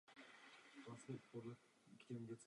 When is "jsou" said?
1.19-1.55